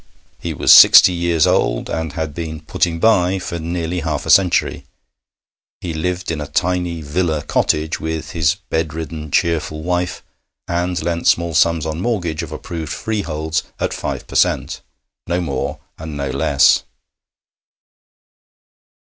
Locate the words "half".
3.99-4.25